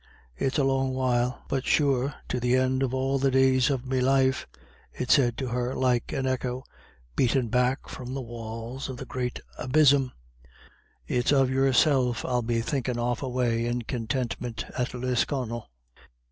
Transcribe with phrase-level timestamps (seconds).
[0.35, 1.43] It's a long while.
[1.47, 4.47] But sure, to the end of all the days of me life,"
[4.91, 6.63] it said to her, like an echo
[7.15, 10.11] beaten back from the walls of the great abysm,
[11.05, 15.69] "it's of yourself I'll be thinkin' off away in contintmint at Lisconnel."